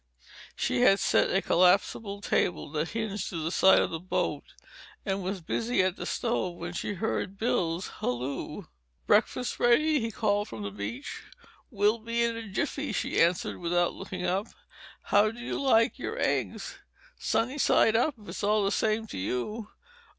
[0.55, 4.55] She had set a collapsible table that hinged to the side of the boat
[5.05, 8.63] and was busy at the stove when she heard Bill's halloo.
[9.05, 11.21] "Breakfast ready?" he called from the beach.
[11.69, 14.47] "Will be in a jiffy," she answered without looking up.
[15.03, 16.79] "How do you like your eggs?"
[17.19, 19.67] "Sunny side up, if it's all the same to you."